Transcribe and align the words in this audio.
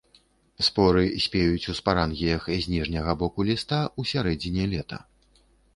Споры 0.67 1.03
спеюць 1.25 1.67
ў 1.73 1.77
спарангіях 1.81 2.49
з 2.63 2.75
ніжняга 2.75 3.13
боку 3.21 3.39
ліста 3.53 3.79
ў 3.99 4.15
сярэдзіне 4.15 4.63
лета. 4.75 4.99